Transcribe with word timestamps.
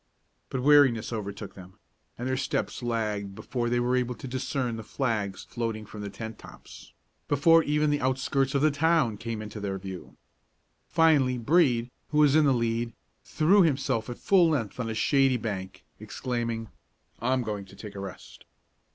But 0.49 0.63
weariness 0.63 1.13
overtook 1.13 1.53
them, 1.53 1.77
and 2.17 2.27
their 2.27 2.35
steps 2.35 2.81
lagged 2.81 3.35
before 3.35 3.69
they 3.69 3.79
were 3.79 3.95
able 3.95 4.15
to 4.15 4.27
discern 4.27 4.75
the 4.75 4.83
flags 4.83 5.43
floating 5.43 5.85
from 5.85 6.01
the 6.01 6.09
tent 6.09 6.39
tops, 6.39 6.91
before 7.27 7.61
even 7.61 7.91
the 7.91 8.01
outskirts 8.01 8.55
of 8.55 8.63
the 8.63 8.71
town 8.71 9.17
came 9.17 9.43
upon 9.43 9.61
their 9.61 9.77
view. 9.77 10.17
Finally 10.89 11.37
Brede, 11.37 11.91
who 12.09 12.17
was 12.17 12.35
in 12.35 12.45
the 12.45 12.51
lead, 12.51 12.93
threw 13.23 13.61
himself 13.61 14.09
at 14.09 14.17
full 14.17 14.49
length 14.49 14.79
on 14.79 14.89
a 14.89 14.95
shady 14.95 15.37
bank, 15.37 15.85
exclaiming, 15.99 16.69
"I'm 17.19 17.43
going 17.43 17.65
to 17.65 17.75
take 17.75 17.93
a 17.93 17.99
rest!" 17.99 18.45